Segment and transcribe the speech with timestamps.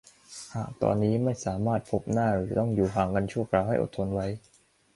[0.55, 4.27] หากตอนนี้ไม่สามารถพบหน้าหรือต้องอยู่ห่างกันชั่วคราวให้อดทนไว้